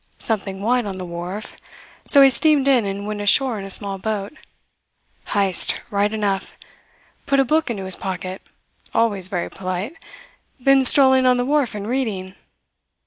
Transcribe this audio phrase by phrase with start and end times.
[0.17, 1.55] Something white on the wharf,
[2.07, 4.33] so he steamed in and went ashore in a small boat.
[5.27, 6.57] Heyst, right enough.
[7.27, 8.41] Put a book into his pocket,
[8.95, 9.93] always very polite.
[10.59, 12.33] Been strolling on the wharf and reading.